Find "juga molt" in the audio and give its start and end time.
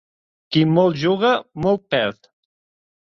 1.01-1.83